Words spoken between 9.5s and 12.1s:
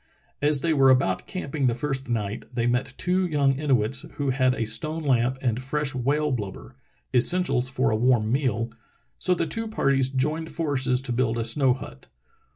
parties joined forces to build a snow hut.